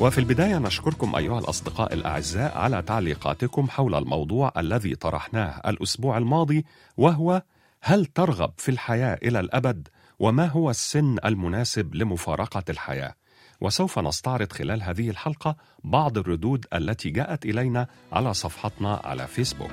وفي 0.00 0.18
البداية 0.18 0.58
نشكركم 0.58 1.16
أيها 1.16 1.38
الأصدقاء 1.38 1.94
الأعزاء 1.94 2.58
على 2.58 2.82
تعليقاتكم 2.82 3.70
حول 3.70 3.94
الموضوع 3.94 4.52
الذي 4.56 4.94
طرحناه 4.94 5.60
الأسبوع 5.66 6.18
الماضي 6.18 6.64
وهو 6.96 7.42
هل 7.80 8.06
ترغب 8.06 8.52
في 8.56 8.68
الحياة 8.68 9.18
إلى 9.22 9.40
الأبد؟ 9.40 9.88
وما 10.18 10.46
هو 10.46 10.70
السن 10.70 11.16
المناسب 11.24 11.94
لمفارقة 11.94 12.62
الحياة؟ 12.68 13.14
وسوف 13.60 13.98
نستعرض 13.98 14.52
خلال 14.52 14.82
هذه 14.82 15.10
الحلقة 15.10 15.56
بعض 15.84 16.18
الردود 16.18 16.66
التي 16.74 17.10
جاءت 17.10 17.44
إلينا 17.44 17.86
على 18.12 18.34
صفحتنا 18.34 19.00
على 19.04 19.26
فيسبوك. 19.26 19.72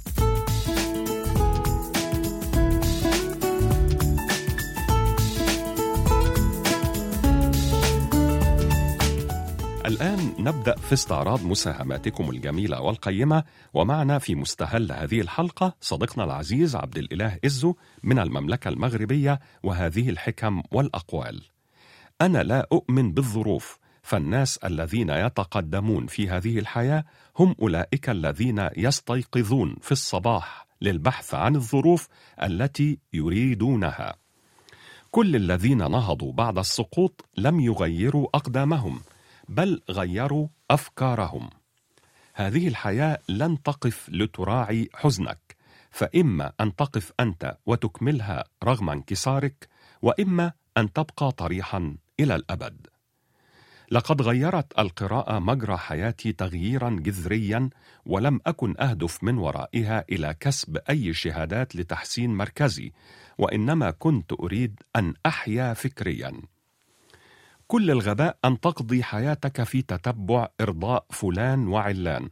الآن 9.91 10.33
نبدأ 10.39 10.75
في 10.75 10.93
استعراض 10.93 11.45
مساهماتكم 11.45 12.29
الجميلة 12.29 12.81
والقيمة 12.81 13.43
ومعنا 13.73 14.19
في 14.19 14.35
مستهل 14.35 14.91
هذه 14.91 15.21
الحلقة 15.21 15.75
صديقنا 15.81 16.23
العزيز 16.23 16.75
عبد 16.75 16.97
الإله 16.97 17.37
إزو 17.45 17.75
من 18.03 18.19
المملكة 18.19 18.69
المغربية 18.69 19.39
وهذه 19.63 20.09
الحكم 20.09 20.63
والأقوال. 20.71 21.41
أنا 22.21 22.43
لا 22.43 22.67
أؤمن 22.71 23.13
بالظروف، 23.13 23.77
فالناس 24.03 24.57
الذين 24.57 25.09
يتقدمون 25.09 26.07
في 26.07 26.29
هذه 26.29 26.59
الحياة 26.59 27.05
هم 27.39 27.55
أولئك 27.61 28.09
الذين 28.09 28.69
يستيقظون 28.77 29.75
في 29.81 29.91
الصباح 29.91 30.67
للبحث 30.81 31.33
عن 31.33 31.55
الظروف 31.55 32.07
التي 32.43 32.99
يريدونها. 33.13 34.15
كل 35.11 35.35
الذين 35.35 35.77
نهضوا 35.77 36.33
بعد 36.33 36.57
السقوط 36.57 37.25
لم 37.37 37.59
يغيروا 37.59 38.27
أقدامهم. 38.35 39.01
بل 39.51 39.81
غيروا 39.89 40.47
أفكارهم. 40.69 41.49
هذه 42.33 42.67
الحياة 42.67 43.19
لن 43.29 43.63
تقف 43.63 44.09
لتراعي 44.09 44.89
حزنك 44.93 45.55
فإما 45.91 46.51
أن 46.61 46.75
تقف 46.75 47.11
أنت 47.19 47.57
وتكملها 47.65 48.43
رغم 48.63 48.89
انكسارك 48.89 49.67
وإما 50.01 50.51
أن 50.77 50.93
تبقى 50.93 51.31
طريحا 51.31 51.95
إلى 52.19 52.35
الأبد. 52.35 52.87
لقد 53.91 54.21
غيرت 54.21 54.79
القراءة 54.79 55.39
مجرى 55.39 55.77
حياتي 55.77 56.31
تغييرا 56.31 56.89
جذريا 56.89 57.69
ولم 58.05 58.39
أكن 58.45 58.75
أهدف 58.79 59.23
من 59.23 59.37
ورائها 59.37 60.05
إلى 60.11 60.35
كسب 60.39 60.77
أي 60.89 61.13
شهادات 61.13 61.75
لتحسين 61.75 62.29
مركزي 62.29 62.91
وإنما 63.37 63.91
كنت 63.91 64.33
أريد 64.33 64.79
أن 64.95 65.13
أحيا 65.25 65.73
فكريا. 65.73 66.41
كل 67.71 67.91
الغباء 67.91 68.37
أن 68.45 68.59
تقضي 68.59 69.03
حياتك 69.03 69.63
في 69.63 69.81
تتبع 69.81 70.47
إرضاء 70.61 71.05
فلان 71.09 71.67
وعلان. 71.67 72.29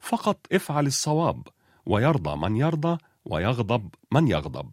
فقط 0.00 0.46
افعل 0.52 0.86
الصواب 0.86 1.48
ويرضى 1.86 2.36
من 2.36 2.56
يرضى 2.56 2.98
ويغضب 3.24 3.88
من 4.12 4.28
يغضب. 4.28 4.70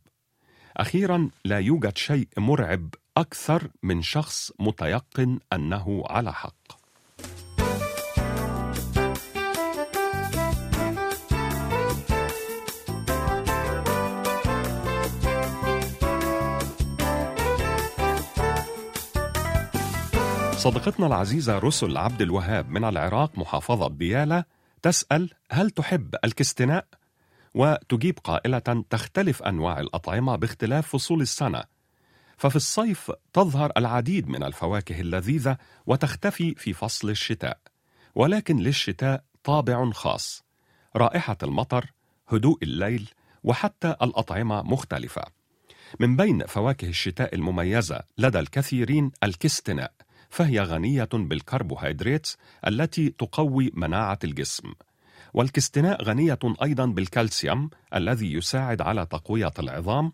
أخيرا 0.77 1.29
لا 1.45 1.59
يوجد 1.59 1.97
شيء 1.97 2.27
مرعب 2.37 2.89
أكثر 3.17 3.67
من 3.83 4.01
شخص 4.01 4.51
متيقن 4.59 5.39
أنه 5.53 6.03
على 6.09 6.33
حق. 6.33 6.78
صديقتنا 20.59 21.07
العزيزة 21.07 21.57
رسل 21.57 21.97
عبد 21.97 22.21
الوهاب 22.21 22.69
من 22.69 22.83
العراق 22.83 23.37
محافظة 23.37 23.89
ديالى 23.89 24.43
تسأل 24.81 25.29
هل 25.51 25.69
تحب 25.69 26.15
الكستناء؟ 26.23 26.85
وتجيب 27.55 28.19
قائلة 28.23 28.83
تختلف 28.89 29.43
أنواع 29.43 29.79
الأطعمة 29.79 30.35
باختلاف 30.35 30.87
فصول 30.87 31.21
السنة. 31.21 31.63
ففي 32.37 32.55
الصيف 32.55 33.11
تظهر 33.33 33.71
العديد 33.77 34.27
من 34.27 34.43
الفواكه 34.43 35.01
اللذيذة 35.01 35.57
وتختفي 35.85 36.55
في 36.55 36.73
فصل 36.73 37.09
الشتاء. 37.09 37.59
ولكن 38.15 38.57
للشتاء 38.57 39.23
طابع 39.43 39.91
خاص. 39.91 40.43
رائحة 40.95 41.37
المطر 41.43 41.85
هدوء 42.27 42.63
الليل 42.63 43.09
وحتى 43.43 43.95
الأطعمة 44.01 44.61
مختلفة. 44.61 45.23
من 45.99 46.15
بين 46.15 46.45
فواكه 46.45 46.87
الشتاء 46.87 47.35
المميزة 47.35 47.99
لدى 48.17 48.39
الكثيرين 48.39 49.11
الكستناء 49.23 49.98
فهي 50.29 50.59
غنية 50.59 51.09
بالكربوهيدرات 51.13 52.27
التي 52.67 53.09
تقوي 53.09 53.71
مناعة 53.73 54.19
الجسم. 54.23 54.73
والكستناء 55.33 56.03
غنية 56.03 56.39
أيضا 56.63 56.85
بالكالسيوم 56.85 57.69
الذي 57.95 58.33
يساعد 58.33 58.81
على 58.81 59.05
تقوية 59.05 59.53
العظام، 59.59 60.11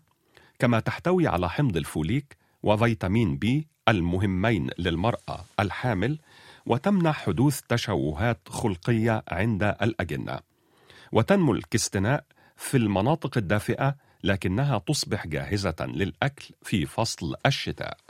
كما 0.58 0.80
تحتوي 0.80 1.26
على 1.26 1.48
حمض 1.50 1.76
الفوليك 1.76 2.36
وفيتامين 2.62 3.36
بي 3.36 3.68
المهمين 3.88 4.70
للمرأة 4.78 5.44
الحامل، 5.60 6.18
وتمنع 6.66 7.12
حدوث 7.12 7.60
تشوهات 7.68 8.40
خلقية 8.48 9.24
عند 9.28 9.62
الأجنة. 9.62 10.38
وتنمو 11.12 11.52
الكستناء 11.52 12.24
في 12.56 12.76
المناطق 12.76 13.38
الدافئة 13.38 13.96
لكنها 14.24 14.78
تصبح 14.78 15.26
جاهزة 15.26 15.76
للأكل 15.80 16.54
في 16.62 16.86
فصل 16.86 17.34
الشتاء. 17.46 18.05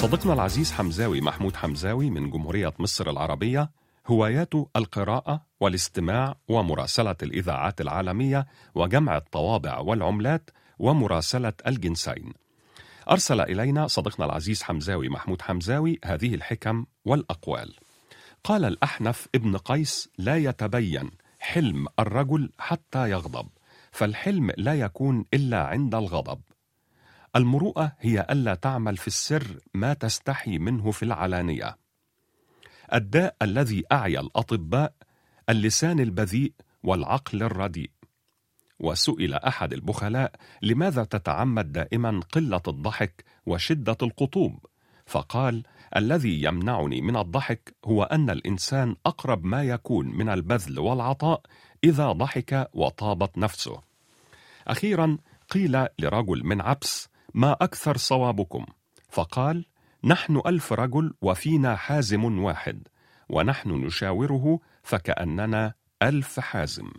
صديقنا 0.00 0.32
العزيز 0.32 0.72
حمزاوي 0.72 1.20
محمود 1.20 1.56
حمزاوي 1.56 2.10
من 2.10 2.30
جمهورية 2.30 2.72
مصر 2.78 3.10
العربية 3.10 3.70
هواياته 4.06 4.68
القراءة 4.76 5.46
والاستماع 5.60 6.36
ومراسلة 6.48 7.16
الإذاعات 7.22 7.80
العالمية 7.80 8.46
وجمع 8.74 9.16
الطوابع 9.16 9.78
والعملات 9.78 10.50
ومراسلة 10.78 11.52
الجنسين. 11.66 12.32
أرسل 13.10 13.40
إلينا 13.40 13.86
صديقنا 13.86 14.26
العزيز 14.26 14.62
حمزاوي 14.62 15.08
محمود 15.08 15.42
حمزاوي 15.42 15.98
هذه 16.04 16.34
الحكم 16.34 16.86
والأقوال. 17.04 17.74
قال 18.44 18.64
الأحنف 18.64 19.28
ابن 19.34 19.56
قيس 19.56 20.08
لا 20.18 20.36
يتبين 20.36 21.10
حلم 21.38 21.86
الرجل 21.98 22.50
حتى 22.58 23.10
يغضب، 23.10 23.48
فالحلم 23.92 24.52
لا 24.56 24.74
يكون 24.74 25.24
إلا 25.34 25.66
عند 25.66 25.94
الغضب. 25.94 26.40
المروءة 27.36 27.92
هي 27.98 28.26
ألا 28.30 28.54
تعمل 28.54 28.96
في 28.96 29.06
السر 29.06 29.58
ما 29.74 29.94
تستحي 29.94 30.58
منه 30.58 30.90
في 30.90 31.02
العلانية. 31.02 31.76
الداء 32.94 33.36
الذي 33.42 33.84
اعيا 33.92 34.20
الأطباء 34.20 34.92
اللسان 35.48 36.00
البذيء 36.00 36.52
والعقل 36.82 37.42
الرديء. 37.42 37.90
وسئل 38.80 39.34
أحد 39.34 39.72
البخلاء 39.72 40.32
لماذا 40.62 41.04
تتعمد 41.04 41.72
دائما 41.72 42.20
قلة 42.32 42.62
الضحك 42.68 43.24
وشدة 43.46 43.96
القطوب؟ 44.02 44.66
فقال 45.06 45.62
الذي 45.96 46.42
يمنعني 46.42 47.00
من 47.00 47.16
الضحك 47.16 47.74
هو 47.84 48.02
أن 48.02 48.30
الإنسان 48.30 48.96
أقرب 49.06 49.44
ما 49.44 49.62
يكون 49.64 50.06
من 50.06 50.28
البذل 50.28 50.78
والعطاء 50.78 51.42
إذا 51.84 52.12
ضحك 52.12 52.68
وطابت 52.74 53.38
نفسه. 53.38 53.80
أخيرا 54.68 55.18
قيل 55.50 55.86
لرجل 55.98 56.44
من 56.44 56.60
عبس 56.60 57.08
ما 57.34 57.52
أكثر 57.52 57.96
صوابكم؟ 57.96 58.66
فقال 59.08 59.66
نحن 60.04 60.40
ألف 60.46 60.72
رجل 60.72 61.14
وفينا 61.22 61.76
حازم 61.76 62.38
واحد 62.44 62.88
ونحن 63.28 63.70
نشاوره 63.70 64.58
فكأننا 64.82 65.74
ألف 66.02 66.40
حازم. 66.40 66.90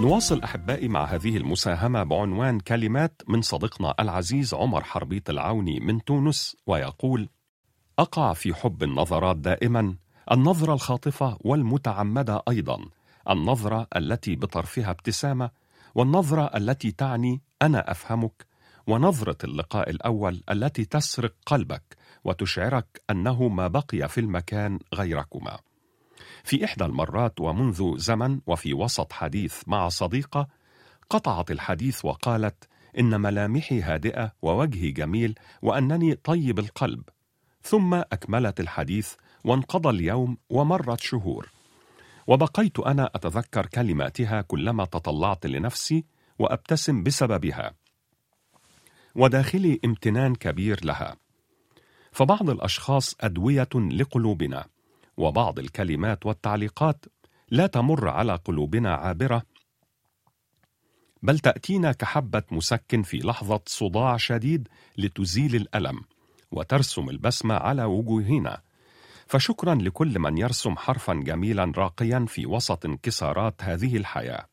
نواصل 0.00 0.42
أحبائي 0.42 0.88
مع 0.88 1.04
هذه 1.04 1.36
المساهمة 1.36 2.02
بعنوان 2.02 2.60
كلمات 2.60 3.22
من 3.28 3.42
صديقنا 3.42 3.94
العزيز 4.00 4.54
عمر 4.54 4.84
حربيط 4.84 5.30
العوني 5.30 5.80
من 5.80 6.04
تونس 6.04 6.56
ويقول: 6.66 7.28
أقع 7.98 8.32
في 8.32 8.54
حب 8.54 8.82
النظرات 8.82 9.36
دائما، 9.36 9.96
النظرة 10.32 10.74
الخاطفة 10.74 11.38
والمتعمدة 11.40 12.42
أيضا، 12.48 12.84
النظرة 13.30 13.86
التي 13.96 14.36
بطرفها 14.36 14.90
ابتسامة، 14.90 15.50
والنظرة 15.94 16.50
التي 16.56 16.90
تعني 16.90 17.40
أنا 17.62 17.90
أفهمك، 17.90 18.46
ونظرة 18.86 19.38
اللقاء 19.44 19.90
الأول 19.90 20.42
التي 20.50 20.84
تسرق 20.84 21.34
قلبك 21.46 21.96
وتشعرك 22.24 23.02
أنه 23.10 23.48
ما 23.48 23.68
بقي 23.68 24.08
في 24.08 24.20
المكان 24.20 24.78
غيركما. 24.94 25.58
في 26.44 26.64
إحدى 26.64 26.84
المرات 26.84 27.40
ومنذ 27.40 27.98
زمن 27.98 28.40
وفي 28.46 28.74
وسط 28.74 29.12
حديث 29.12 29.62
مع 29.66 29.88
صديقة 29.88 30.48
قطعت 31.10 31.50
الحديث 31.50 32.04
وقالت 32.04 32.68
إن 32.98 33.20
ملامحي 33.20 33.82
هادئة 33.82 34.32
ووجهي 34.42 34.90
جميل 34.90 35.34
وأنني 35.62 36.14
طيب 36.14 36.58
القلب. 36.58 37.02
ثم 37.62 37.94
أكملت 37.94 38.60
الحديث 38.60 39.14
وانقضى 39.44 39.88
اليوم 39.88 40.38
ومرت 40.50 41.00
شهور. 41.00 41.50
وبقيت 42.26 42.80
أنا 42.80 43.10
أتذكر 43.14 43.66
كلماتها 43.66 44.40
كلما 44.40 44.84
تطلعت 44.84 45.46
لنفسي 45.46 46.04
وأبتسم 46.38 47.02
بسببها. 47.02 47.74
وداخلي 49.14 49.80
امتنان 49.84 50.34
كبير 50.34 50.84
لها. 50.84 51.16
فبعض 52.12 52.50
الأشخاص 52.50 53.14
أدوية 53.20 53.68
لقلوبنا. 53.74 54.66
وبعض 55.18 55.58
الكلمات 55.58 56.26
والتعليقات 56.26 57.04
لا 57.50 57.66
تمر 57.66 58.08
على 58.08 58.34
قلوبنا 58.34 58.94
عابرة 58.94 59.42
بل 61.22 61.38
تأتينا 61.38 61.92
كحبة 61.92 62.42
مسكن 62.50 63.02
في 63.02 63.18
لحظة 63.18 63.60
صداع 63.66 64.16
شديد 64.16 64.68
لتزيل 64.98 65.56
الألم 65.56 66.00
وترسم 66.50 67.08
البسمة 67.08 67.54
على 67.54 67.84
وجوهنا. 67.84 68.60
فشكرا 69.26 69.74
لكل 69.74 70.18
من 70.18 70.38
يرسم 70.38 70.76
حرفا 70.76 71.14
جميلا 71.14 71.72
راقيا 71.76 72.24
في 72.28 72.46
وسط 72.46 72.84
انكسارات 72.86 73.54
هذه 73.64 73.96
الحياة. 73.96 74.46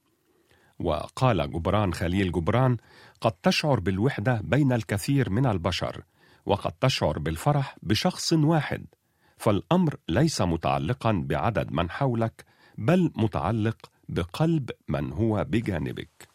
وقال 0.80 1.52
جبران 1.52 1.94
خليل 1.94 2.32
جبران 2.32 2.78
قد 3.22 3.32
تشعر 3.32 3.80
بالوحدة 3.80 4.42
بين 4.44 4.74
الكثير 4.74 5.30
من 5.30 5.46
البشر 5.46 6.04
وقد 6.46 6.72
تشعر 6.72 7.20
بالفرح 7.20 7.76
بشخص 7.84 8.34
واحد. 8.34 8.86
فالأمر 9.38 9.96
ليس 10.10 10.42
متعلقا 10.42 11.24
بعدد 11.26 11.72
من 11.72 11.90
حولك 11.90 12.46
بل 12.78 13.12
متعلق 13.16 13.78
بقلب 14.10 14.72
من 14.88 15.12
هو 15.14 15.44
بجانبك. 15.50 16.28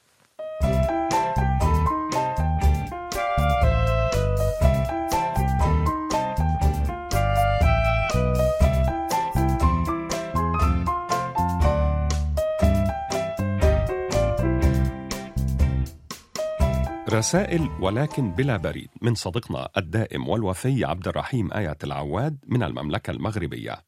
رسائل 17.12 17.71
ولكن 17.81 18.31
بلا 18.31 18.57
بريد 18.57 18.89
من 19.03 19.15
صديقنا 19.15 19.69
الدائم 19.77 20.29
والوفي 20.29 20.85
عبد 20.85 21.09
الرحيم 21.09 21.53
آية 21.53 21.77
العواد 21.85 22.39
من 22.47 22.62
المملكة 22.62 23.11
المغربية. 23.11 23.85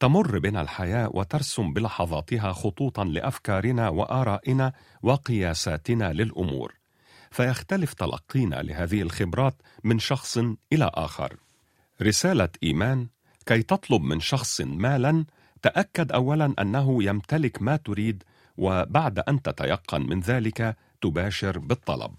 تمر 0.00 0.38
بنا 0.38 0.60
الحياة 0.60 1.10
وترسم 1.14 1.72
بلحظاتها 1.72 2.52
خطوطا 2.52 3.04
لأفكارنا 3.04 3.88
وآرائنا 3.88 4.72
وقياساتنا 5.02 6.12
للأمور. 6.12 6.74
فيختلف 7.30 7.94
تلقينا 7.94 8.56
لهذه 8.56 9.02
الخبرات 9.02 9.62
من 9.84 9.98
شخص 9.98 10.38
إلى 10.72 10.90
آخر. 10.94 11.36
رسالة 12.02 12.48
إيمان 12.62 13.06
كي 13.46 13.62
تطلب 13.62 14.02
من 14.02 14.20
شخص 14.20 14.60
مالا 14.60 15.24
تأكد 15.62 16.12
أولا 16.12 16.54
أنه 16.58 17.04
يمتلك 17.04 17.62
ما 17.62 17.76
تريد 17.76 18.22
وبعد 18.56 19.18
أن 19.18 19.42
تتيقن 19.42 20.02
من 20.02 20.20
ذلك 20.20 20.76
تباشر 21.00 21.58
بالطلب. 21.58 22.14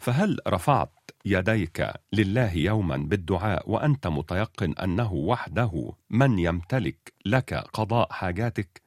فهل 0.00 0.38
رفعت 0.48 1.10
يديك 1.24 1.92
لله 2.12 2.54
يوما 2.54 2.96
بالدعاء 2.96 3.70
وأنت 3.70 4.06
متيقن 4.06 4.72
أنه 4.72 5.12
وحده 5.12 5.92
من 6.10 6.38
يمتلك 6.38 7.12
لك 7.26 7.54
قضاء 7.54 8.12
حاجاتك؟ 8.12 8.82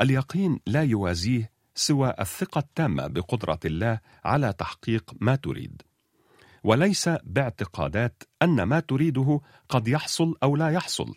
اليقين 0.00 0.60
لا 0.66 0.82
يوازيه 0.82 1.50
سوى 1.74 2.14
الثقة 2.20 2.58
التامة 2.58 3.06
بقدرة 3.06 3.58
الله 3.64 4.00
على 4.24 4.52
تحقيق 4.52 5.14
ما 5.20 5.36
تريد. 5.36 5.82
وليس 6.64 7.08
باعتقادات 7.08 8.22
أن 8.42 8.62
ما 8.62 8.80
تريده 8.80 9.40
قد 9.68 9.88
يحصل 9.88 10.36
أو 10.42 10.56
لا 10.56 10.70
يحصل 10.70 11.14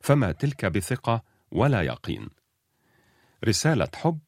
فما 0.00 0.32
تلك 0.32 0.66
بثقة 0.66 1.22
ولا 1.52 1.82
يقين. 1.82 2.28
رسالة 3.44 3.88
حب 3.94 4.18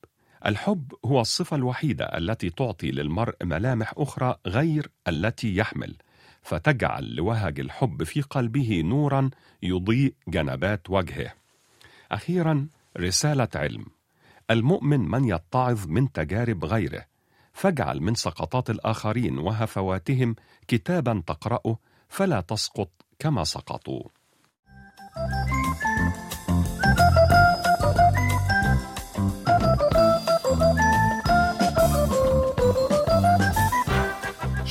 الحب 0.47 0.93
هو 1.05 1.21
الصفة 1.21 1.57
الوحيدة 1.57 2.05
التي 2.05 2.51
تعطي 2.51 2.91
للمرء 2.91 3.35
ملامح 3.43 3.95
أخرى 3.97 4.37
غير 4.47 4.91
التي 5.09 5.57
يحمل، 5.57 5.95
فتجعل 6.43 7.15
لوهج 7.15 7.61
الحب 7.61 8.03
في 8.03 8.21
قلبه 8.21 8.83
نورا 8.85 9.31
يضيء 9.63 10.15
جنبات 10.29 10.91
وجهه. 10.91 11.33
أخيرا 12.13 12.69
رسالة 12.99 13.49
علم: 13.55 13.87
المؤمن 14.51 15.01
من 15.01 15.25
يتعظ 15.25 15.87
من 15.87 16.13
تجارب 16.13 16.65
غيره، 16.65 17.05
فاجعل 17.53 18.01
من 18.01 18.15
سقطات 18.15 18.71
الآخرين 18.71 19.39
وهفواتهم 19.39 20.37
كتابا 20.69 21.23
تقرأه 21.27 21.79
فلا 22.09 22.41
تسقط 22.41 22.91
كما 23.19 23.45
سقطوا. 23.45 24.03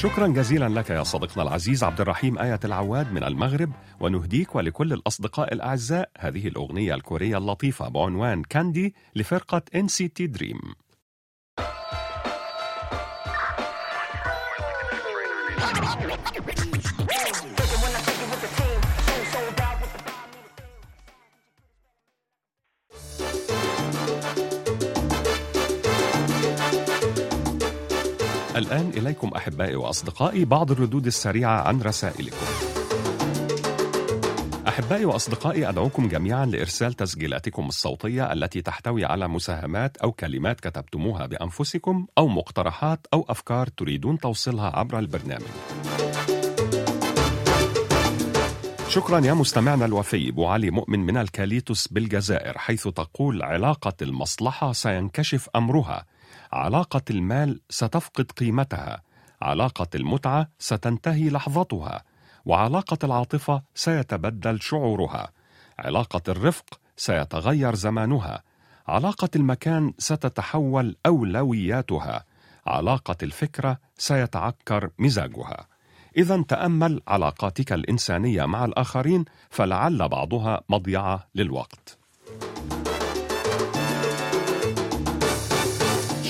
شكرا 0.01 0.27
جزيلا 0.27 0.69
لك 0.69 0.89
يا 0.89 1.03
صديقنا 1.03 1.43
العزيز 1.43 1.83
عبد 1.83 2.01
الرحيم 2.01 2.39
آية 2.39 2.59
العواد 2.65 3.11
من 3.13 3.23
المغرب 3.23 3.71
ونهديك 3.99 4.55
ولكل 4.55 4.93
الأصدقاء 4.93 5.53
الأعزاء 5.53 6.09
هذه 6.17 6.47
الأغنية 6.47 6.95
الكورية 6.95 7.37
اللطيفة 7.37 7.89
بعنوان 7.89 8.43
كاندي 8.43 8.95
لفرقة 9.15 9.61
NCT 9.75 10.37
Dream. 10.37 10.73
الآن 28.61 28.91
إليكم 28.97 29.27
أحبائي 29.27 29.75
وأصدقائي 29.75 30.45
بعض 30.45 30.71
الردود 30.71 31.05
السريعة 31.05 31.61
عن 31.61 31.81
رسائلكم. 31.81 32.45
أحبائي 34.67 35.05
وأصدقائي 35.05 35.69
أدعوكم 35.69 36.07
جميعا 36.07 36.45
لإرسال 36.45 36.93
تسجيلاتكم 36.93 37.67
الصوتية 37.67 38.33
التي 38.33 38.61
تحتوي 38.61 39.05
على 39.05 39.27
مساهمات 39.27 39.97
أو 39.97 40.11
كلمات 40.11 40.59
كتبتموها 40.59 41.25
بأنفسكم 41.25 42.07
أو 42.17 42.27
مقترحات 42.27 43.07
أو 43.13 43.25
أفكار 43.29 43.67
تريدون 43.67 44.19
توصيلها 44.19 44.75
عبر 44.75 44.99
البرنامج. 44.99 45.45
شكرا 48.89 49.19
يا 49.19 49.33
مستمعنا 49.33 49.85
الوفي 49.85 50.29
أبو 50.29 50.47
علي 50.47 50.71
مؤمن 50.71 50.99
من 50.99 51.17
الكاليتوس 51.17 51.87
بالجزائر 51.87 52.57
حيث 52.57 52.87
تقول 52.87 53.43
علاقة 53.43 53.93
المصلحة 54.01 54.71
سينكشف 54.71 55.49
أمرها 55.55 56.05
علاقة 56.53 57.01
المال 57.09 57.61
ستفقد 57.69 58.31
قيمتها 58.31 59.01
علاقة 59.41 59.87
المتعة 59.95 60.47
ستنتهي 60.59 61.29
لحظتها 61.29 62.03
وعلاقة 62.45 62.97
العاطفة 63.03 63.63
سيتبدل 63.75 64.61
شعورها 64.61 65.31
علاقة 65.79 66.21
الرفق 66.27 66.79
سيتغير 66.97 67.75
زمانها 67.75 68.43
علاقة 68.87 69.29
المكان 69.35 69.93
ستتحول 69.97 70.95
أولوياتها 71.05 72.25
علاقة 72.67 73.15
الفكرة 73.23 73.77
سيتعكر 73.97 74.89
مزاجها. 74.99 75.67
إذا 76.17 76.43
تأمل 76.47 77.01
علاقاتك 77.07 77.73
الإنسانية 77.73 78.45
مع 78.45 78.65
الآخرين 78.65 79.25
فلعل 79.49 80.09
بعضها 80.09 80.61
مضيعة 80.69 81.27
للوقت. 81.35 82.00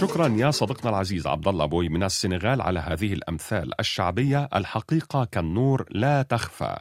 شكرا 0.01 0.27
يا 0.27 0.51
صديقنا 0.51 0.89
العزيز 0.89 1.27
عبد 1.27 1.48
الله 1.48 1.65
بوي. 1.65 1.89
من 1.89 2.03
السنغال 2.03 2.62
على 2.62 2.79
هذه 2.79 3.13
الأمثال 3.13 3.79
الشعبية 3.79 4.50
الحقيقة 4.55 5.25
كالنور 5.25 5.86
لا 5.91 6.22
تخفى. 6.22 6.77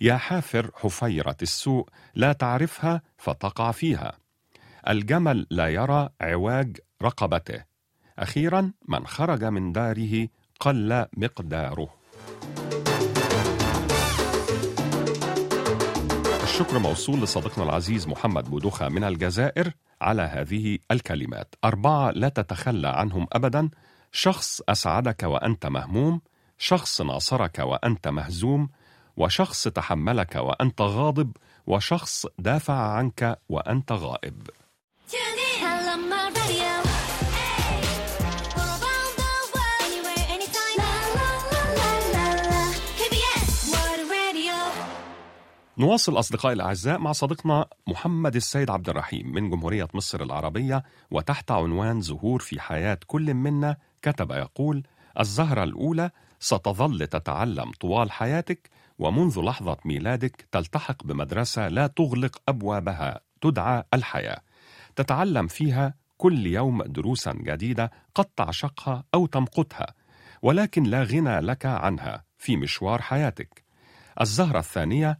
يا 0.00 0.16
حافر 0.16 0.70
حفيرة 0.74 1.36
السوء 1.42 1.88
لا 2.14 2.32
تعرفها 2.32 3.02
فتقع 3.18 3.70
فيها. 3.70 4.12
الجمل 4.88 5.46
لا 5.50 5.68
يرى 5.68 6.08
عواج 6.20 6.76
رقبته. 7.02 7.64
أخيرا 8.18 8.72
من 8.88 9.06
خرج 9.06 9.44
من 9.44 9.72
داره 9.72 10.28
قل 10.60 11.06
مقداره. 11.16 11.88
الشكر 16.60 16.78
موصول 16.78 17.22
لصديقنا 17.22 17.64
العزيز 17.64 18.08
محمد 18.08 18.50
بودوخة 18.50 18.88
من 18.88 19.04
الجزائر 19.04 19.72
على 20.00 20.22
هذه 20.22 20.78
الكلمات. 20.90 21.54
أربعة 21.64 22.10
لا 22.10 22.28
تتخلى 22.28 22.88
عنهم 22.88 23.26
أبدا. 23.32 23.70
شخص 24.12 24.60
أسعدك 24.68 25.22
وأنت 25.22 25.66
مهموم 25.66 26.20
شخص 26.58 27.00
ناصرك 27.00 27.58
وأنت 27.58 28.08
مهزوم 28.08 28.68
وشخص 29.16 29.68
تحملك 29.68 30.36
وأنت 30.36 30.80
غاضب 30.80 31.36
وشخص 31.66 32.26
دافع 32.38 32.74
عنك 32.74 33.38
وأنت 33.48 33.92
غائب. 33.92 34.46
نواصل 45.78 46.18
أصدقائي 46.18 46.54
الأعزاء 46.54 46.98
مع 46.98 47.12
صديقنا 47.12 47.66
محمد 47.86 48.36
السيد 48.36 48.70
عبد 48.70 48.88
الرحيم 48.88 49.32
من 49.32 49.50
جمهورية 49.50 49.88
مصر 49.94 50.22
العربية 50.22 50.82
وتحت 51.10 51.50
عنوان 51.50 52.00
زهور 52.00 52.40
في 52.40 52.60
حياة 52.60 52.98
كل 53.06 53.34
منا 53.34 53.76
كتب 54.02 54.30
يقول 54.30 54.82
الزهرة 55.20 55.64
الأولى 55.64 56.10
ستظل 56.40 57.06
تتعلم 57.06 57.70
طوال 57.80 58.12
حياتك 58.12 58.70
ومنذ 58.98 59.40
لحظة 59.40 59.76
ميلادك 59.84 60.48
تلتحق 60.52 61.04
بمدرسة 61.04 61.68
لا 61.68 61.86
تغلق 61.86 62.42
أبوابها 62.48 63.20
تدعى 63.40 63.84
الحياة. 63.94 64.40
تتعلم 64.96 65.46
فيها 65.46 65.94
كل 66.16 66.46
يوم 66.46 66.82
دروسا 66.82 67.32
جديدة 67.32 67.90
قد 68.14 68.24
تعشقها 68.24 69.04
أو 69.14 69.26
تمقتها 69.26 69.94
ولكن 70.42 70.82
لا 70.82 71.02
غنى 71.02 71.40
لك 71.40 71.66
عنها 71.66 72.24
في 72.38 72.56
مشوار 72.56 73.02
حياتك. 73.02 73.64
الزهرة 74.20 74.58
الثانية 74.58 75.18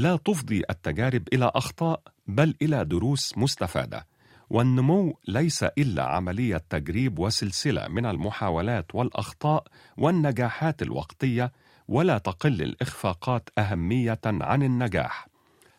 لا 0.00 0.16
تفضي 0.16 0.62
التجارب 0.70 1.28
إلى 1.32 1.52
أخطاء 1.54 2.00
بل 2.26 2.54
إلى 2.62 2.84
دروس 2.84 3.38
مستفادة. 3.38 4.06
والنمو 4.50 5.18
ليس 5.28 5.62
إلا 5.62 6.02
عملية 6.02 6.62
تجريب 6.70 7.18
وسلسلة 7.18 7.88
من 7.88 8.06
المحاولات 8.06 8.94
والأخطاء 8.94 9.64
والنجاحات 9.96 10.82
الوقتية 10.82 11.52
ولا 11.88 12.18
تقل 12.18 12.62
الإخفاقات 12.62 13.48
أهمية 13.58 14.20
عن 14.24 14.62
النجاح. 14.62 15.28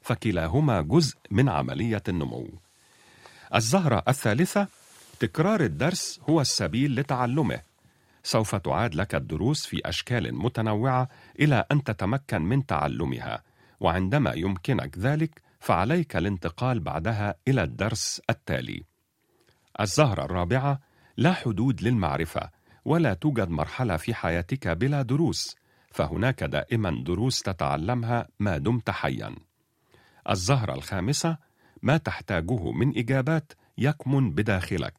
فكلاهما 0.01 0.81
جزء 0.81 1.17
من 1.31 1.49
عملية 1.49 2.03
النمو. 2.07 2.49
الزهرة 3.55 4.03
الثالثة 4.07 4.67
تكرار 5.19 5.61
الدرس 5.61 6.19
هو 6.29 6.41
السبيل 6.41 6.95
لتعلمه. 6.95 7.59
سوف 8.23 8.55
تعاد 8.55 8.95
لك 8.95 9.15
الدروس 9.15 9.65
في 9.65 9.81
أشكال 9.85 10.35
متنوعة 10.35 11.09
إلى 11.39 11.65
أن 11.71 11.83
تتمكن 11.83 12.41
من 12.41 12.65
تعلمها. 12.65 13.50
وعندما 13.81 14.33
يمكنك 14.33 14.97
ذلك 14.97 15.41
فعليك 15.59 16.15
الانتقال 16.15 16.79
بعدها 16.79 17.35
إلى 17.47 17.63
الدرس 17.63 18.21
التالي. 18.29 18.83
الزهرة 19.79 20.25
الرابعة 20.25 20.79
لا 21.17 21.33
حدود 21.33 21.81
للمعرفة 21.81 22.49
ولا 22.85 23.13
توجد 23.13 23.49
مرحلة 23.49 23.97
في 23.97 24.13
حياتك 24.13 24.67
بلا 24.67 25.01
دروس 25.01 25.55
فهناك 25.91 26.43
دائما 26.43 27.03
دروس 27.03 27.41
تتعلمها 27.41 28.27
ما 28.39 28.57
دمت 28.57 28.89
حيا. 28.89 29.35
الزهرة 30.29 30.73
الخامسة 30.73 31.37
ما 31.81 31.97
تحتاجه 31.97 32.71
من 32.71 32.97
إجابات 32.97 33.53
يكمن 33.77 34.31
بداخلك 34.31 34.93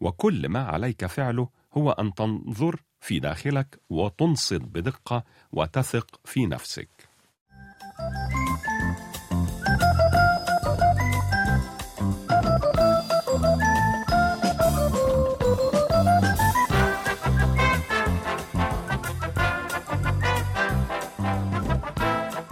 وكل 0.00 0.48
ما 0.48 0.60
عليك 0.60 1.06
فعله 1.06 1.48
هو 1.74 1.90
أن 1.90 2.14
تنظر 2.14 2.82
في 3.00 3.18
داخلك 3.20 3.80
وتنصت 3.90 4.62
بدقة 4.62 5.24
وتثق 5.52 6.20
في 6.24 6.46
نفسك. 6.46 6.97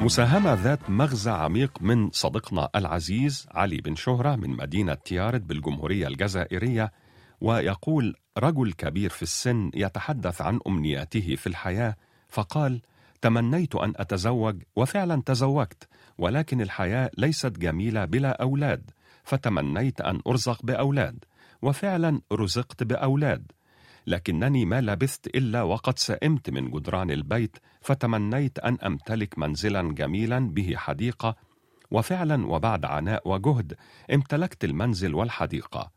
مساهمة 0.00 0.54
ذات 0.54 0.90
مغزى 0.90 1.30
عميق 1.30 1.82
من 1.82 2.10
صديقنا 2.10 2.68
العزيز 2.76 3.46
علي 3.54 3.76
بن 3.76 3.94
شهرة 3.94 4.36
من 4.36 4.50
مدينة 4.50 4.94
تيارد 4.94 5.46
بالجمهورية 5.46 6.06
الجزائرية 6.06 6.92
ويقول 7.40 8.14
رجل 8.38 8.72
كبير 8.72 9.10
في 9.10 9.22
السن 9.22 9.70
يتحدث 9.74 10.40
عن 10.42 10.60
أمنياته 10.66 11.34
في 11.36 11.46
الحياة 11.46 11.96
فقال 12.28 12.82
تمنيت 13.26 13.74
أن 13.74 13.92
أتزوج 13.96 14.62
وفعلا 14.76 15.22
تزوجت 15.26 15.88
ولكن 16.18 16.60
الحياة 16.60 17.10
ليست 17.18 17.58
جميلة 17.58 18.04
بلا 18.04 18.42
أولاد 18.42 18.90
فتمنيت 19.24 20.00
أن 20.00 20.20
أرزق 20.26 20.62
بأولاد 20.62 21.24
وفعلا 21.62 22.20
رزقت 22.32 22.82
بأولاد. 22.82 23.52
لكنني 24.06 24.64
ما 24.64 24.80
لبثت 24.80 25.26
إلا 25.26 25.62
وقد 25.62 25.98
سئمت 25.98 26.50
من 26.50 26.70
جدران 26.70 27.10
البيت 27.10 27.56
فتمنيت 27.80 28.58
أن 28.58 28.78
أمتلك 28.86 29.38
منزلا 29.38 29.94
جميلا 29.94 30.38
به 30.38 30.76
حديقة 30.76 31.36
وفعلا 31.90 32.46
وبعد 32.46 32.84
عناء 32.84 33.28
وجهد 33.28 33.74
امتلكت 34.12 34.64
المنزل 34.64 35.14
والحديقة. 35.14 35.90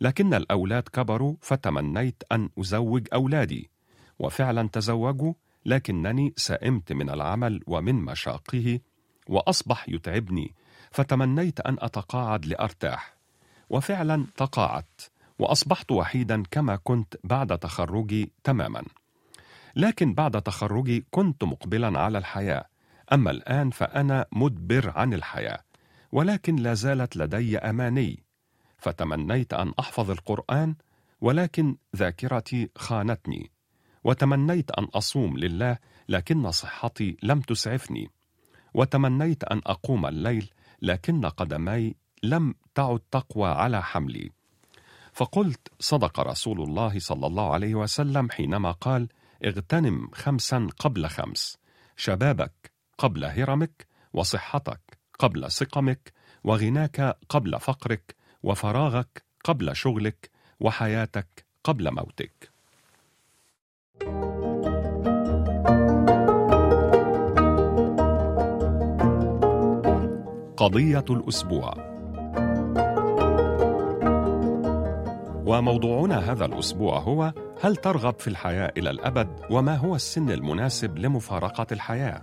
لكن 0.00 0.34
الأولاد 0.34 0.82
كبروا 0.82 1.36
فتمنيت 1.40 2.22
أن 2.32 2.48
أزوج 2.58 3.06
أولادي 3.12 3.70
وفعلا 4.18 4.68
تزوجوا 4.68 5.32
لكنني 5.68 6.32
سئمت 6.36 6.92
من 6.92 7.10
العمل 7.10 7.60
ومن 7.66 7.94
مشاقه 7.94 8.80
وأصبح 9.28 9.88
يتعبني 9.88 10.54
فتمنيت 10.90 11.60
أن 11.60 11.76
أتقاعد 11.80 12.46
لأرتاح. 12.46 13.16
وفعلا 13.70 14.26
تقاعدت 14.36 15.10
وأصبحت 15.38 15.92
وحيدا 15.92 16.42
كما 16.50 16.76
كنت 16.76 17.16
بعد 17.24 17.58
تخرجي 17.58 18.32
تماما. 18.44 18.84
لكن 19.76 20.14
بعد 20.14 20.42
تخرجي 20.42 21.06
كنت 21.10 21.44
مقبلا 21.44 21.98
على 22.00 22.18
الحياة. 22.18 22.64
أما 23.12 23.30
الآن 23.30 23.70
فأنا 23.70 24.26
مدبر 24.32 24.92
عن 24.96 25.14
الحياة 25.14 25.60
ولكن 26.12 26.56
لا 26.56 26.74
زالت 26.74 27.16
لدي 27.16 27.58
أماني. 27.58 28.22
فتمنيت 28.78 29.54
أن 29.54 29.72
أحفظ 29.80 30.10
القرآن 30.10 30.74
ولكن 31.20 31.76
ذاكرتي 31.96 32.70
خانتني. 32.76 33.57
وتمنيت 34.04 34.70
أن 34.70 34.84
أصوم 34.84 35.38
لله 35.38 35.78
لكن 36.08 36.50
صحتي 36.50 37.16
لم 37.22 37.40
تسعفني. 37.40 38.10
وتمنيت 38.74 39.44
أن 39.44 39.60
أقوم 39.66 40.06
الليل 40.06 40.50
لكن 40.82 41.26
قدمي 41.26 41.94
لم 42.22 42.54
تعد 42.74 43.00
تقوى 43.10 43.48
على 43.48 43.82
حملي. 43.82 44.30
فقلت 45.12 45.68
صدق 45.80 46.20
رسول 46.20 46.62
الله 46.62 46.98
صلى 46.98 47.26
الله 47.26 47.52
عليه 47.52 47.74
وسلم 47.74 48.30
حينما 48.30 48.70
قال 48.70 49.08
اغتنم 49.44 50.10
خمسا 50.14 50.68
قبل 50.78 51.06
خمس. 51.06 51.58
شبابك 51.96 52.72
قبل 52.98 53.24
هرمك 53.24 53.86
وصحتك 54.12 54.98
قبل 55.18 55.50
سقمك 55.50 56.12
وغناك 56.44 57.18
قبل 57.28 57.60
فقرك 57.60 58.16
وفراغك 58.42 59.24
قبل 59.44 59.76
شغلك 59.76 60.30
وحياتك 60.60 61.46
قبل 61.64 61.94
موتك. 61.94 62.57
قضية 70.58 71.04
الأسبوع. 71.10 71.74
وموضوعنا 75.46 76.32
هذا 76.32 76.44
الأسبوع 76.44 76.98
هو 76.98 77.32
هل 77.60 77.76
ترغب 77.76 78.20
في 78.20 78.28
الحياة 78.28 78.72
إلى 78.76 78.90
الأبد؟ 78.90 79.28
وما 79.50 79.76
هو 79.76 79.94
السن 79.94 80.30
المناسب 80.30 80.98
لمفارقة 80.98 81.66
الحياة؟ 81.72 82.22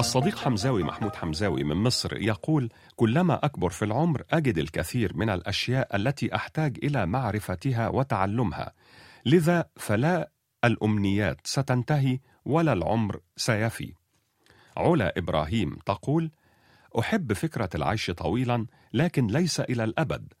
الصديق 0.00 0.38
حمزاوي 0.38 0.82
محمود 0.82 1.16
حمزاوي 1.16 1.64
من 1.64 1.76
مصر 1.76 2.16
يقول 2.16 2.68
كلما 2.96 3.34
أكبر 3.44 3.70
في 3.70 3.84
العمر 3.84 4.22
أجد 4.30 4.58
الكثير 4.58 5.16
من 5.16 5.30
الأشياء 5.30 5.96
التي 5.96 6.34
أحتاج 6.34 6.78
إلى 6.82 7.06
معرفتها 7.06 7.88
وتعلمها. 7.88 8.72
لذا 9.26 9.64
فلا 9.76 10.30
الأمنيات 10.64 11.40
ستنتهي 11.44 12.18
ولا 12.48 12.72
العمر 12.72 13.20
سيفي. 13.36 13.94
علا 14.76 15.18
إبراهيم 15.18 15.76
تقول 15.86 16.30
أحب 16.98 17.32
فكرة 17.32 17.70
العيش 17.74 18.10
طويلا 18.10 18.66
لكن 18.92 19.26
ليس 19.26 19.60
إلى 19.60 19.84
الأبد. 19.84 20.32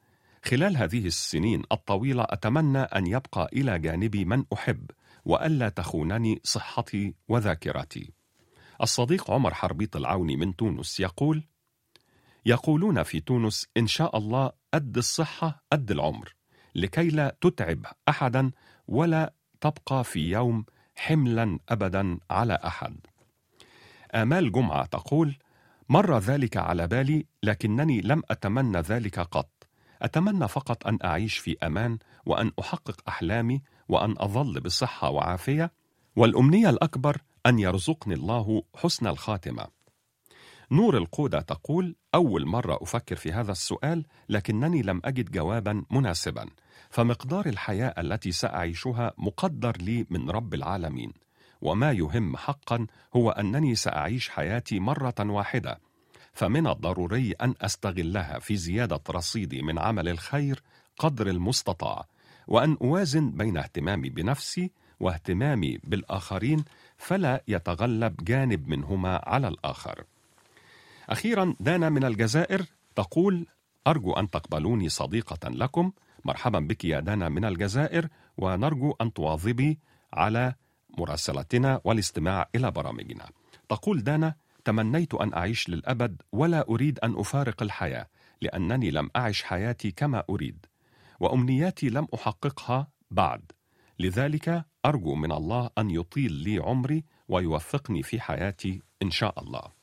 خلال 0.44 0.76
هذه 0.76 1.06
السنين 1.06 1.62
الطويلة 1.72 2.26
أتمنى 2.28 2.78
أن 2.78 3.06
يبقى 3.06 3.50
إلى 3.52 3.78
جانبي 3.78 4.24
من 4.24 4.44
أحب 4.52 4.90
وألا 5.24 5.68
تخونني 5.68 6.40
صحتي 6.44 7.14
وذاكرتي. 7.28 8.12
الصديق 8.82 9.30
عمر 9.30 9.54
حربيط 9.54 9.96
العوني 9.96 10.36
من 10.36 10.56
تونس 10.56 11.00
يقول 11.00 11.44
يقولون 12.46 13.02
في 13.02 13.20
تونس 13.20 13.66
إن 13.76 13.86
شاء 13.86 14.18
الله 14.18 14.52
قد 14.74 14.96
الصحة 14.96 15.64
قد 15.72 15.90
العمر 15.90 16.34
لكي 16.74 17.08
لا 17.08 17.36
تتعب 17.40 17.86
أحدا 18.08 18.50
ولا 18.88 19.34
تبقى 19.60 20.04
في 20.04 20.30
يوم 20.30 20.64
حملا 20.98 21.58
أبدا 21.68 22.18
على 22.30 22.58
أحد. 22.64 22.96
آمال 24.14 24.52
جمعة 24.52 24.86
تقول 24.86 25.36
مر 25.88 26.18
ذلك 26.18 26.56
على 26.56 26.86
بالي 26.86 27.26
لكنني 27.42 28.00
لم 28.00 28.22
أتمنى 28.30 28.78
ذلك 28.78 29.20
قط. 29.20 29.50
أتمنى 30.02 30.48
فقط 30.48 30.86
أن 30.86 30.98
أعيش 31.04 31.38
في 31.38 31.56
أمان 31.62 31.98
وأن 32.26 32.52
أحقق 32.60 33.00
أحلامي 33.08 33.62
وأن 33.88 34.14
أظل 34.18 34.60
بصحة 34.60 35.10
وعافية 35.10 35.72
والأمنية 36.16 36.70
الأكبر 36.70 37.22
أن 37.46 37.58
يرزقني 37.58 38.14
الله 38.14 38.62
حسن 38.76 39.06
الخاتمة. 39.06 39.77
نور 40.70 40.96
القودة 40.96 41.40
تقول 41.40 41.96
أول 42.14 42.46
مرة 42.46 42.78
أفكر 42.82 43.16
في 43.16 43.32
هذا 43.32 43.52
السؤال 43.52 44.04
لكنني 44.28 44.82
لم 44.82 45.00
أجد 45.04 45.30
جوابا 45.30 45.84
مناسبا 45.90 46.46
فمقدار 46.90 47.46
الحياة 47.46 47.94
التي 47.98 48.32
سأعيشها 48.32 49.12
مقدر 49.18 49.76
لي 49.80 50.06
من 50.10 50.30
رب 50.30 50.54
العالمين 50.54 51.12
وما 51.60 51.92
يهم 51.92 52.36
حقا 52.36 52.86
هو 53.16 53.30
أنني 53.30 53.74
سأعيش 53.74 54.28
حياتي 54.28 54.80
مرة 54.80 55.14
واحدة 55.20 55.80
فمن 56.32 56.66
الضروري 56.66 57.32
أن 57.32 57.54
أستغلها 57.60 58.38
في 58.38 58.56
زيادة 58.56 59.00
رصيدي 59.10 59.62
من 59.62 59.78
عمل 59.78 60.08
الخير 60.08 60.62
قدر 60.98 61.26
المستطاع 61.26 62.04
وأن 62.48 62.76
أوازن 62.82 63.30
بين 63.30 63.56
اهتمامي 63.56 64.10
بنفسي 64.10 64.72
واهتمامي 65.00 65.78
بالآخرين 65.84 66.64
فلا 66.96 67.42
يتغلب 67.48 68.24
جانب 68.24 68.68
منهما 68.68 69.20
على 69.26 69.48
الآخر. 69.48 70.04
أخيرا 71.08 71.54
دانا 71.60 71.88
من 71.88 72.04
الجزائر 72.04 72.64
تقول 72.96 73.46
أرجو 73.86 74.12
أن 74.12 74.30
تقبلوني 74.30 74.88
صديقة 74.88 75.48
لكم. 75.48 75.92
مرحبا 76.24 76.58
بك 76.58 76.84
يا 76.84 77.00
دانا 77.00 77.28
من 77.28 77.44
الجزائر 77.44 78.08
ونرجو 78.36 78.94
أن 79.00 79.12
تواظبي 79.12 79.78
على 80.12 80.54
مراسلتنا 80.98 81.80
والاستماع 81.84 82.48
إلى 82.54 82.70
برامجنا. 82.70 83.30
تقول 83.68 84.02
دانا 84.02 84.34
تمنيت 84.64 85.14
أن 85.14 85.34
أعيش 85.34 85.68
للأبد 85.68 86.22
ولا 86.32 86.68
أريد 86.68 86.98
أن 86.98 87.14
أفارق 87.18 87.62
الحياة 87.62 88.06
لأنني 88.42 88.90
لم 88.90 89.10
أعش 89.16 89.42
حياتي 89.42 89.90
كما 89.90 90.24
أريد 90.30 90.66
وأمنياتي 91.20 91.88
لم 91.88 92.08
أحققها 92.14 92.88
بعد. 93.10 93.52
لذلك 93.98 94.64
أرجو 94.86 95.14
من 95.14 95.32
الله 95.32 95.70
أن 95.78 95.90
يطيل 95.90 96.32
لي 96.32 96.58
عمري 96.58 97.04
ويوفقني 97.28 98.02
في 98.02 98.20
حياتي 98.20 98.82
إن 99.02 99.10
شاء 99.10 99.40
الله. 99.40 99.77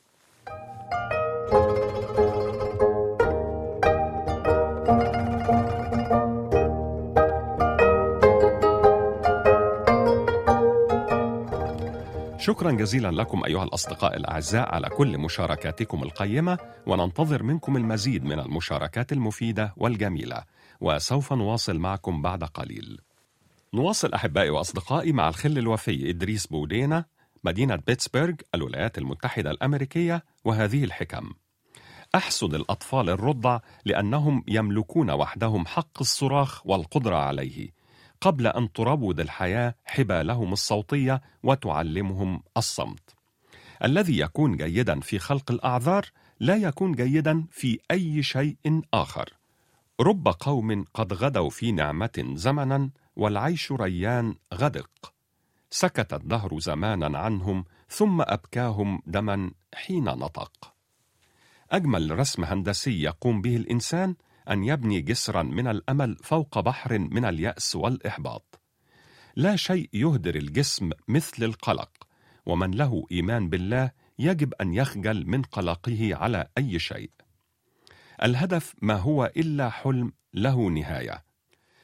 شكرا 12.45 12.71
جزيلا 12.71 13.11
لكم 13.11 13.45
أيها 13.45 13.63
الأصدقاء 13.63 14.15
الأعزاء 14.17 14.75
على 14.75 14.89
كل 14.89 15.17
مشاركاتكم 15.17 16.03
القيمة 16.03 16.57
وننتظر 16.87 17.43
منكم 17.43 17.77
المزيد 17.77 18.23
من 18.23 18.39
المشاركات 18.39 19.11
المفيدة 19.13 19.73
والجميلة 19.77 20.43
وسوف 20.81 21.33
نواصل 21.33 21.79
معكم 21.79 22.21
بعد 22.21 22.43
قليل. 22.43 22.99
نواصل 23.73 24.13
أحبائي 24.13 24.49
وأصدقائي 24.49 25.11
مع 25.11 25.29
الخل 25.29 25.57
الوفي 25.57 26.09
إدريس 26.09 26.47
بودينا 26.47 27.05
مدينة 27.43 27.75
بيتسبرغ 27.75 28.33
الولايات 28.55 28.97
المتحدة 28.97 29.51
الأمريكية 29.51 30.23
وهذه 30.43 30.83
الحكم. 30.83 31.33
أحسد 32.15 32.53
الأطفال 32.53 33.09
الرضع 33.09 33.59
لأنهم 33.85 34.43
يملكون 34.47 35.11
وحدهم 35.11 35.65
حق 35.65 36.01
الصراخ 36.01 36.67
والقدرة 36.67 37.15
عليه 37.15 37.69
قبل 38.25 38.47
أن 38.47 38.71
تروض 38.71 39.19
الحياة 39.19 39.75
حبالهم 39.85 40.53
الصوتية 40.53 41.21
وتعلمهم 41.43 42.43
الصمت. 42.57 43.15
الذي 43.83 44.19
يكون 44.19 44.57
جيدا 44.57 44.99
في 44.99 45.19
خلق 45.19 45.51
الأعذار 45.51 46.05
لا 46.39 46.55
يكون 46.55 46.91
جيدا 46.91 47.45
في 47.51 47.79
أي 47.91 48.23
شيء 48.23 48.81
آخر. 48.93 49.33
رب 50.01 50.27
قوم 50.27 50.85
قد 50.93 51.13
غدوا 51.13 51.49
في 51.49 51.71
نعمة 51.71 52.33
زمنا 52.33 52.89
والعيش 53.15 53.71
ريان 53.71 54.35
غدق. 54.53 55.13
سكت 55.69 56.13
الدهر 56.13 56.59
زمانا 56.59 57.19
عنهم 57.19 57.65
ثم 57.89 58.21
أبكاهم 58.21 59.01
دما 59.05 59.51
حين 59.75 60.03
نطق. 60.03 60.73
أجمل 61.71 62.19
رسم 62.19 62.43
هندسي 62.43 63.01
يقوم 63.01 63.41
به 63.41 63.55
الإنسان 63.55 64.15
أن 64.49 64.63
يبني 64.63 65.01
جسرا 65.01 65.43
من 65.43 65.67
الأمل 65.67 66.17
فوق 66.23 66.59
بحر 66.59 66.99
من 66.99 67.25
اليأس 67.25 67.75
والإحباط. 67.75 68.61
لا 69.35 69.55
شيء 69.55 69.89
يهدر 69.93 70.35
الجسم 70.35 70.89
مثل 71.07 71.43
القلق 71.43 71.89
ومن 72.45 72.71
له 72.71 73.05
إيمان 73.11 73.49
بالله 73.49 73.91
يجب 74.19 74.53
أن 74.53 74.73
يخجل 74.73 75.27
من 75.27 75.41
قلقه 75.41 76.15
على 76.15 76.47
أي 76.57 76.79
شيء. 76.79 77.11
الهدف 78.23 78.75
ما 78.81 78.95
هو 78.95 79.31
إلا 79.37 79.69
حلم 79.69 80.13
له 80.33 80.69
نهاية. 80.69 81.25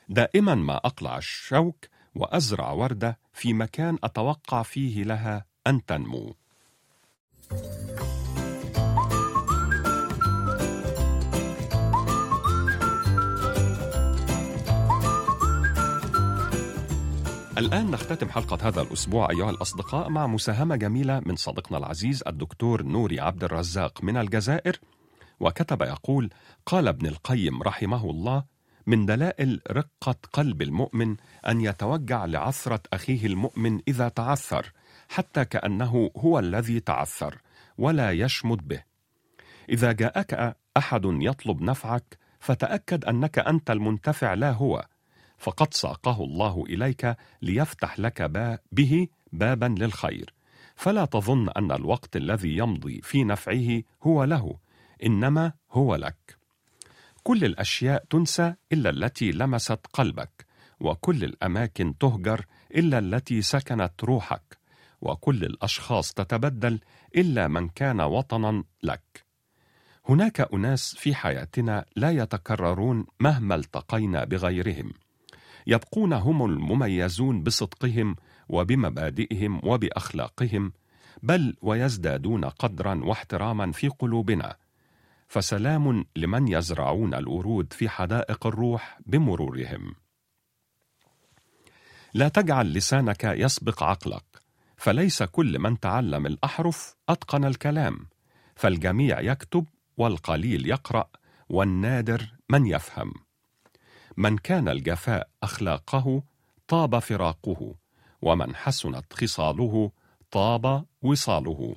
دائما 0.10 0.56
ما 0.56 0.76
أقلع 0.78 1.18
الشوك 1.18 1.86
وأزرع 2.16 2.72
ورده 2.72 3.20
في 3.34 3.54
مكان 3.54 3.98
أتوقع 4.04 4.64
فيه 4.64 5.04
لها 5.04 5.46
أن 5.68 5.86
تنمو. 5.86 6.36
الآن 17.58 17.92
نختتم 17.92 18.30
حلقة 18.30 18.68
هذا 18.68 18.82
الأسبوع 18.82 19.30
أيها 19.32 19.50
الأصدقاء 19.50 20.10
مع 20.10 20.28
مساهمة 20.28 20.76
جميلة 20.76 21.22
من 21.26 21.36
صديقنا 21.36 21.78
العزيز 21.78 22.24
الدكتور 22.28 22.84
نوري 22.84 23.20
عبد 23.20 23.44
الرزاق 23.44 24.04
من 24.04 24.18
الجزائر. 24.18 24.80
وكتب 25.40 25.82
يقول 25.82 26.30
قال 26.66 26.88
ابن 26.88 27.08
القيم 27.08 27.64
رحمه 27.64 28.10
الله 28.10 28.44
من 28.88 29.06
دلائل 29.06 29.62
رقة 29.72 30.16
قلب 30.34 30.62
المؤمن 30.62 31.16
أن 31.48 31.62
يتوجع 31.62 32.26
لعثرة 32.26 32.82
أخيه 32.94 33.26
المؤمن 33.26 33.80
إذا 33.88 34.10
تعثر 34.10 34.72
حتى 35.10 35.46
كأنه 35.46 36.12
هو 36.18 36.40
الذي 36.40 36.80
تعثر 36.80 37.42
ولا 37.78 38.12
يشمت 38.12 38.64
به. 38.64 38.84
إذا 39.70 39.92
جاءك 39.92 40.58
أحد 40.78 41.02
يطلب 41.06 41.62
نفعك 41.62 42.18
فتأكد 42.40 43.06
أنك 43.06 43.40
أنت 43.40 43.72
المنتفع 43.72 44.34
لا 44.34 44.52
هو 44.52 44.86
فقد 45.42 45.74
ساقه 45.74 46.24
الله 46.24 46.64
إليك 46.70 47.16
ليفتح 47.42 48.00
لك 48.00 48.22
به 48.72 49.08
بابا 49.34 49.66
للخير. 49.66 50.34
فلا 50.76 51.06
تظن 51.06 51.50
أن 51.50 51.72
الوقت 51.72 52.16
الذي 52.16 52.58
يمضي 52.58 53.02
في 53.02 53.24
نفعه 53.24 53.82
هو 54.04 54.24
له 54.24 54.58
إنما 55.06 55.54
هو 55.72 55.96
لك. 55.96 56.38
كل 57.24 57.46
الأشياء 57.46 58.04
تنسى 58.10 58.54
إلا 58.72 58.90
التي 58.90 59.32
لمست 59.32 59.80
قلبك 59.94 60.46
وكل 60.80 61.24
الأماكن 61.24 61.98
تهجر 61.98 62.46
إلا 62.76 63.00
التي 63.00 63.42
سكنت 63.42 64.04
روحك 64.04 64.58
وكل 65.02 65.44
الأشخاص 65.44 66.14
تتبدل 66.14 66.80
إلا 67.16 67.48
من 67.48 67.70
كان 67.70 68.02
وطنا 68.02 68.64
لك. 68.84 69.26
هناك 70.10 70.54
أناس 70.54 70.96
في 70.96 71.16
حياتنا 71.16 71.86
لا 71.96 72.12
يتكررون 72.12 73.06
مهما 73.20 73.56
التقينا 73.56 74.24
بغيرهم. 74.24 74.94
يبقون 75.68 76.14
هم 76.14 76.46
المميزون 76.46 77.44
بصدقهم 77.44 78.16
وبمبادئهم 78.50 79.62
وبأخلاقهم 79.64 80.74
بل 81.24 81.56
ويزدادون 81.62 82.46
قدرا 82.46 83.02
واحتراما 83.04 83.72
في 83.72 83.88
قلوبنا. 83.88 84.56
فسلام 85.28 86.06
لمن 86.16 86.48
يزرعون 86.48 87.14
الورود 87.14 87.74
في 87.74 87.90
حدائق 87.90 88.48
الروح 88.48 89.00
بمرورهم. 89.06 89.96
لا 92.14 92.28
تجعل 92.28 92.74
لسانك 92.74 93.24
يسبق 93.24 93.84
عقلك 93.84 94.24
فليس 94.78 95.24
كل 95.24 95.60
من 95.60 95.80
تعلم 95.80 96.26
الأحرف 96.26 96.96
أتقن 97.10 97.46
الكلام. 97.46 98.08
فالجميع 98.56 99.22
يكتب 99.22 99.66
والقليل 99.98 100.68
يقرأ 100.68 101.10
والنادر 101.50 102.34
من 102.50 102.66
يفهم. 102.66 103.14
من 104.18 104.38
كان 104.38 104.70
الجفاء 104.70 105.30
أخلاقه 105.44 106.24
طاب 106.68 107.00
فراقه 107.00 107.76
ومن 108.22 108.56
حسنت 108.56 109.14
خصاله 109.14 109.92
طاب 110.32 110.86
وصاله. 111.02 111.76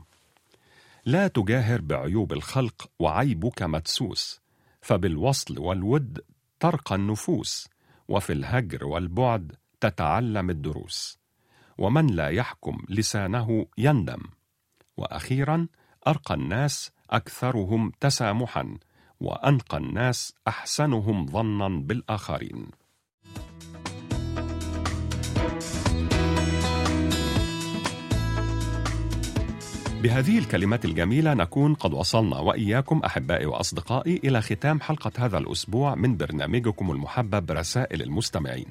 لا 1.05 1.29
تجاهر 1.29 1.81
بعيوب 1.81 2.33
الخلق 2.33 2.91
وعيبك 2.99 3.63
مدسوس 3.63 4.41
فبالوصل 4.83 5.59
والود 5.59 6.21
ترقى 6.61 6.95
النفوس 6.95 7.69
وفي 8.09 8.33
الهجر 8.33 8.85
والبعد 8.85 9.53
تتعلم 9.81 10.51
الدروس. 10.51 11.19
ومن 11.79 12.07
لا 12.07 12.29
يحكم 12.29 12.79
لسانه 12.89 13.67
يندم. 13.79 14.23
وأخيرا 14.97 15.67
أرقى 16.07 16.35
الناس 16.35 16.91
أكثرهم 17.11 17.93
تسامحا 18.01 18.79
وأنقى 19.21 19.77
الناس 19.77 20.35
أحسنهم 20.49 21.27
ظنا 21.27 21.69
بالآخرين 21.69 22.67
بهذه 30.05 30.39
الكلمات 30.39 30.85
الجميلة 30.85 31.35
نكون 31.35 31.75
قد 31.75 31.95
وصلنا 31.95 32.39
وإياكم 32.39 32.99
أحبائي 33.05 33.47
وأصدقائي 33.47 34.21
إلى 34.25 34.43
ختام 34.43 34.81
حلقة 34.81 35.13
هذا 35.19 35.39
الأسبوع 35.39 35.95
من 35.95 36.17
برنامجكم 36.17 36.91
المحبب 36.91 37.51
رسائل 37.51 38.03
المستمعين. 38.03 38.67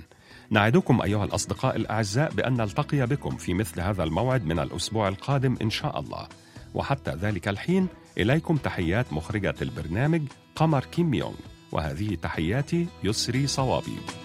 نعدكم 0.50 1.02
أيها 1.02 1.26
الأصدقاء 1.26 1.76
الأعزاء 1.76 2.32
بأن 2.32 2.54
نلتقي 2.54 3.06
بكم 3.08 3.36
في 3.36 3.54
مثل 3.54 3.82
هذا 3.82 4.04
الموعد 4.04 4.46
من 4.46 4.60
الأسبوع 4.60 5.08
القادم 5.08 5.58
إن 5.62 5.70
شاء 5.70 6.00
الله. 6.00 6.28
وحتى 6.74 7.12
ذلك 7.12 7.48
الحين 7.48 7.88
إليكم 8.18 8.58
تحيات 8.58 9.14
مخرجة 9.14 9.56
البرنامج 9.62 10.22
قمر 10.56 10.86
كيم 10.86 11.14
يونغ 11.14 11.36
وهذه 11.72 12.16
تحياتي 12.16 12.88
يسري 13.04 13.48
صوابي. 13.48 14.23